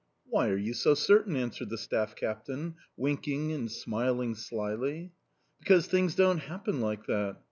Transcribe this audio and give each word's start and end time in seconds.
"Why 0.25 0.49
are 0.49 0.57
you 0.57 0.73
so 0.73 0.95
certain?" 0.95 1.35
answered 1.35 1.69
the 1.69 1.77
staff 1.77 2.15
captain, 2.15 2.73
winking 2.97 3.51
and 3.51 3.71
smiling 3.71 4.33
slyly. 4.33 5.11
"Because 5.59 5.85
things 5.85 6.15
don't 6.15 6.39
happen 6.39 6.81
like 6.81 7.05
that. 7.05 7.37